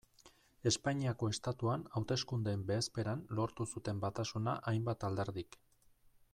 [0.69, 5.63] Espainiako Estatuan hauteskundeen bezperan lortu zuten batasuna hainbat alderdik.